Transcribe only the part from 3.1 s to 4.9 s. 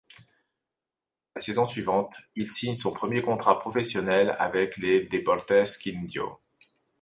contrat professionnel avec